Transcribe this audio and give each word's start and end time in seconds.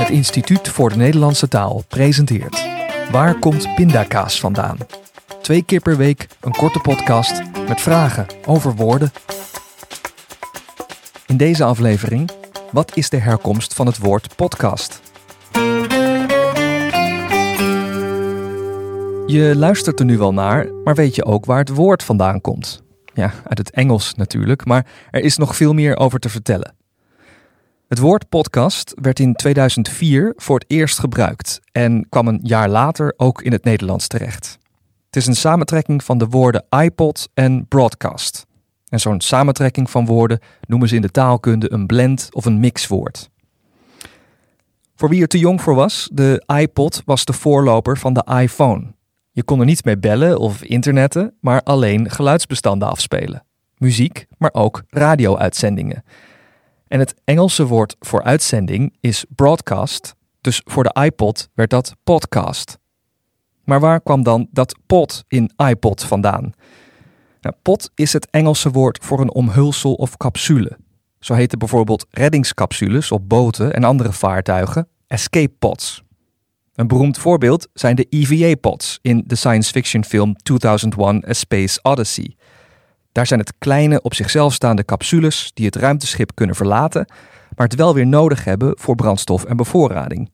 Het 0.00 0.10
Instituut 0.10 0.68
voor 0.68 0.88
de 0.88 0.96
Nederlandse 0.96 1.48
Taal 1.48 1.82
presenteert 1.88 2.68
Waar 3.10 3.38
komt 3.38 3.74
pindakaas 3.74 4.40
vandaan? 4.40 4.78
Twee 5.42 5.64
keer 5.64 5.80
per 5.80 5.96
week 5.96 6.26
een 6.40 6.52
korte 6.52 6.78
podcast 6.78 7.42
met 7.68 7.80
vragen 7.80 8.26
over 8.46 8.74
woorden. 8.74 9.12
In 11.26 11.36
deze 11.36 11.64
aflevering, 11.64 12.30
wat 12.72 12.96
is 12.96 13.08
de 13.08 13.16
herkomst 13.16 13.74
van 13.74 13.86
het 13.86 13.98
woord 13.98 14.36
podcast? 14.36 15.00
Je 19.26 19.52
luistert 19.56 19.98
er 19.98 20.04
nu 20.04 20.18
wel 20.18 20.32
naar, 20.32 20.72
maar 20.84 20.94
weet 20.94 21.14
je 21.14 21.24
ook 21.24 21.44
waar 21.44 21.58
het 21.58 21.68
woord 21.74 22.02
vandaan 22.02 22.40
komt? 22.40 22.82
Ja, 23.14 23.32
uit 23.44 23.58
het 23.58 23.70
Engels 23.70 24.14
natuurlijk, 24.14 24.64
maar 24.64 24.86
er 25.10 25.22
is 25.22 25.36
nog 25.36 25.56
veel 25.56 25.72
meer 25.72 25.96
over 25.96 26.18
te 26.18 26.28
vertellen. 26.28 26.78
Het 27.90 27.98
woord 27.98 28.28
podcast 28.28 28.94
werd 29.00 29.20
in 29.20 29.34
2004 29.34 30.32
voor 30.36 30.58
het 30.58 30.70
eerst 30.70 30.98
gebruikt 30.98 31.60
en 31.72 32.08
kwam 32.08 32.28
een 32.28 32.40
jaar 32.42 32.68
later 32.68 33.14
ook 33.16 33.42
in 33.42 33.52
het 33.52 33.64
Nederlands 33.64 34.06
terecht. 34.06 34.58
Het 35.06 35.16
is 35.16 35.26
een 35.26 35.36
samentrekking 35.36 36.04
van 36.04 36.18
de 36.18 36.26
woorden 36.26 36.64
iPod 36.82 37.28
en 37.34 37.66
broadcast. 37.68 38.46
En 38.88 39.00
zo'n 39.00 39.20
samentrekking 39.20 39.90
van 39.90 40.06
woorden 40.06 40.38
noemen 40.66 40.88
ze 40.88 40.94
in 40.94 41.02
de 41.02 41.10
taalkunde 41.10 41.72
een 41.72 41.86
blend 41.86 42.28
of 42.34 42.44
een 42.44 42.60
mixwoord. 42.60 43.30
Voor 44.94 45.08
wie 45.08 45.22
er 45.22 45.28
te 45.28 45.38
jong 45.38 45.62
voor 45.62 45.74
was, 45.74 46.08
de 46.12 46.44
iPod 46.46 47.02
was 47.04 47.24
de 47.24 47.32
voorloper 47.32 47.98
van 47.98 48.12
de 48.12 48.24
iPhone. 48.40 48.94
Je 49.30 49.42
kon 49.42 49.60
er 49.60 49.66
niet 49.66 49.84
mee 49.84 49.98
bellen 49.98 50.38
of 50.38 50.62
internetten, 50.62 51.34
maar 51.40 51.62
alleen 51.62 52.10
geluidsbestanden 52.10 52.88
afspelen. 52.88 53.44
Muziek, 53.76 54.26
maar 54.38 54.52
ook 54.52 54.82
radio-uitzendingen. 54.88 56.02
En 56.90 56.98
het 56.98 57.14
Engelse 57.24 57.66
woord 57.66 57.96
voor 58.00 58.22
uitzending 58.22 58.96
is 59.00 59.24
broadcast, 59.28 60.14
dus 60.40 60.60
voor 60.64 60.82
de 60.82 61.02
iPod 61.02 61.48
werd 61.54 61.70
dat 61.70 61.94
podcast. 62.04 62.78
Maar 63.64 63.80
waar 63.80 64.00
kwam 64.00 64.22
dan 64.22 64.48
dat 64.50 64.78
pod 64.86 65.24
in 65.28 65.52
iPod 65.56 66.04
vandaan? 66.04 66.52
Nou, 67.40 67.76
is 67.94 68.12
het 68.12 68.30
Engelse 68.30 68.70
woord 68.70 69.04
voor 69.04 69.20
een 69.20 69.34
omhulsel 69.34 69.94
of 69.94 70.16
capsule. 70.16 70.78
Zo 71.18 71.34
heten 71.34 71.58
bijvoorbeeld 71.58 72.06
reddingscapsules 72.10 73.12
op 73.12 73.28
boten 73.28 73.74
en 73.74 73.84
andere 73.84 74.12
vaartuigen 74.12 74.88
escape 75.06 75.54
pods. 75.58 76.02
Een 76.74 76.88
beroemd 76.88 77.18
voorbeeld 77.18 77.68
zijn 77.72 77.96
de 77.96 78.06
EVA-pods 78.08 78.98
in 79.02 79.24
de 79.26 79.34
science 79.34 79.70
fiction 79.70 80.04
film 80.04 80.36
2001 80.36 81.24
A 81.28 81.32
Space 81.32 81.78
Odyssey. 81.82 82.36
Daar 83.12 83.26
zijn 83.26 83.40
het 83.40 83.52
kleine 83.58 84.02
op 84.02 84.14
zichzelf 84.14 84.52
staande 84.52 84.84
capsules 84.84 85.50
die 85.54 85.66
het 85.66 85.76
ruimteschip 85.76 86.30
kunnen 86.34 86.56
verlaten, 86.56 87.06
maar 87.56 87.66
het 87.66 87.76
wel 87.76 87.94
weer 87.94 88.06
nodig 88.06 88.44
hebben 88.44 88.72
voor 88.78 88.94
brandstof 88.94 89.44
en 89.44 89.56
bevoorrading. 89.56 90.30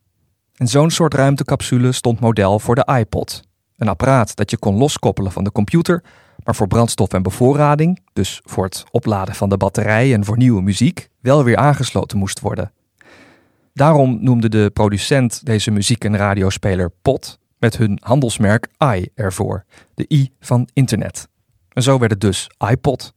En 0.55 0.69
zo'n 0.69 0.91
soort 0.91 1.15
ruimtecapsule 1.15 1.93
stond 1.93 2.21
model 2.21 2.59
voor 2.59 2.75
de 2.75 2.89
iPod. 2.99 3.43
Een 3.77 3.89
apparaat 3.89 4.37
dat 4.37 4.51
je 4.51 4.59
kon 4.59 4.77
loskoppelen 4.77 5.33
van 5.33 5.45
de 5.45 5.53
computer, 5.53 6.03
maar 6.45 6.55
voor 6.55 6.67
brandstof 6.67 7.13
en 7.13 7.23
bevoorrading, 7.23 8.03
dus 8.13 8.41
voor 8.45 8.65
het 8.65 8.85
opladen 8.91 9.35
van 9.35 9.49
de 9.49 9.57
batterij 9.57 10.13
en 10.13 10.25
voor 10.25 10.37
nieuwe 10.37 10.63
muziek, 10.63 11.09
wel 11.21 11.45
weer 11.45 11.57
aangesloten 11.57 12.19
moest 12.19 12.41
worden. 12.41 12.73
Daarom 13.73 14.19
noemde 14.21 14.49
de 14.49 14.71
producent 14.73 15.47
deze 15.47 15.71
muziek- 15.71 16.05
en 16.05 16.17
radiospeler 16.17 16.91
POT 17.03 17.39
met 17.59 17.77
hun 17.77 17.99
handelsmerk 18.03 18.69
i 18.95 19.09
ervoor, 19.15 19.65
de 19.95 20.05
i 20.09 20.33
van 20.41 20.69
internet. 20.73 21.29
En 21.77 21.83
zo 21.83 21.99
werd 21.99 22.11
het 22.11 22.21
dus 22.21 22.51
iPod. 22.71 23.13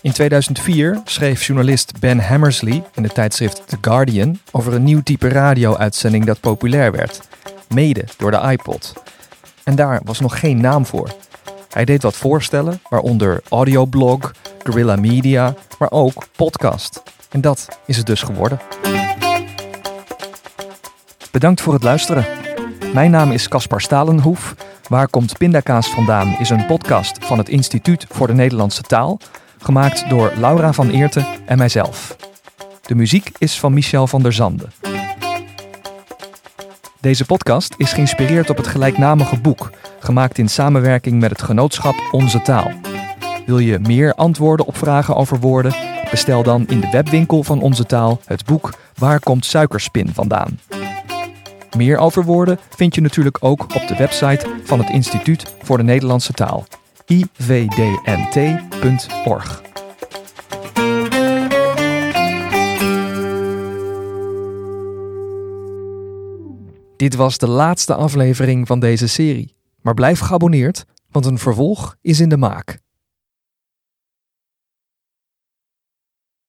In 0.00 0.12
2004 0.12 1.00
schreef 1.04 1.46
journalist 1.46 2.00
Ben 2.00 2.18
Hammersley 2.20 2.84
in 2.94 3.02
het 3.02 3.14
tijdschrift 3.14 3.62
The 3.66 3.76
Guardian 3.80 4.38
over 4.50 4.74
een 4.74 4.82
nieuw 4.82 5.02
type 5.02 5.28
radio-uitzending 5.28 6.24
dat 6.24 6.40
populair 6.40 6.92
werd, 6.92 7.20
mede 7.68 8.04
door 8.16 8.30
de 8.30 8.40
iPod. 8.50 8.92
En 9.64 9.76
daar 9.76 10.00
was 10.04 10.20
nog 10.20 10.38
geen 10.38 10.60
naam 10.60 10.86
voor. 10.86 11.14
Hij 11.72 11.84
deed 11.84 12.02
wat 12.02 12.16
voorstellen, 12.16 12.80
waaronder 12.88 13.42
audioblog, 13.48 14.32
guerrilla 14.62 14.96
media, 14.96 15.54
maar 15.78 15.90
ook 15.90 16.26
podcast. 16.36 17.02
En 17.30 17.40
dat 17.40 17.68
is 17.86 17.96
het 17.96 18.06
dus 18.06 18.22
geworden. 18.22 18.60
Bedankt 21.30 21.60
voor 21.60 21.72
het 21.72 21.82
luisteren. 21.82 22.26
Mijn 22.92 23.10
naam 23.10 23.30
is 23.30 23.48
Caspar 23.48 23.80
Stalenhoef. 23.80 24.54
Waar 24.88 25.08
komt 25.08 25.38
pindakaas 25.38 25.90
vandaan 25.90 26.36
is 26.38 26.50
een 26.50 26.66
podcast 26.66 27.24
van 27.24 27.38
het 27.38 27.48
Instituut 27.48 28.06
voor 28.08 28.26
de 28.26 28.32
Nederlandse 28.32 28.82
Taal, 28.82 29.18
gemaakt 29.58 30.08
door 30.08 30.32
Laura 30.36 30.72
van 30.72 30.90
Eerten 30.90 31.26
en 31.46 31.58
mijzelf. 31.58 32.16
De 32.82 32.94
muziek 32.94 33.30
is 33.38 33.60
van 33.60 33.72
Michel 33.72 34.06
van 34.06 34.22
der 34.22 34.32
Zanden. 34.32 34.72
Deze 37.00 37.24
podcast 37.24 37.74
is 37.76 37.92
geïnspireerd 37.92 38.50
op 38.50 38.56
het 38.56 38.66
gelijknamige 38.66 39.40
boek, 39.40 39.70
gemaakt 39.98 40.38
in 40.38 40.48
samenwerking 40.48 41.20
met 41.20 41.30
het 41.30 41.42
genootschap 41.42 41.94
Onze 42.10 42.42
Taal. 42.42 42.70
Wil 43.46 43.58
je 43.58 43.78
meer 43.78 44.14
antwoorden 44.14 44.66
op 44.66 44.76
vragen 44.76 45.16
over 45.16 45.40
woorden? 45.40 45.74
Bestel 46.10 46.42
dan 46.42 46.66
in 46.66 46.80
de 46.80 46.90
webwinkel 46.90 47.42
van 47.42 47.60
Onze 47.60 47.86
Taal 47.86 48.20
het 48.24 48.44
boek 48.44 48.74
Waar 48.94 49.20
komt 49.20 49.44
suikerspin 49.44 50.14
vandaan? 50.14 50.58
Meer 51.76 51.98
over 51.98 52.24
woorden 52.24 52.58
vind 52.68 52.94
je 52.94 53.00
natuurlijk 53.00 53.36
ook 53.40 53.62
op 53.62 53.88
de 53.88 53.96
website 53.96 54.46
van 54.64 54.78
het 54.78 54.90
Instituut 54.90 55.54
voor 55.62 55.76
de 55.76 55.82
Nederlandse 55.82 56.32
Taal, 56.32 56.66
ivdnt.org. 57.06 57.66
Dit 66.96 67.14
was 67.14 67.38
de 67.38 67.48
laatste 67.48 67.94
aflevering 67.94 68.66
van 68.66 68.80
deze 68.80 69.08
serie, 69.08 69.54
maar 69.80 69.94
blijf 69.94 70.18
geabonneerd, 70.18 70.84
want 71.10 71.26
een 71.26 71.38
vervolg 71.38 71.96
is 72.00 72.20
in 72.20 72.28
de 72.28 72.36
maak. 72.36 72.78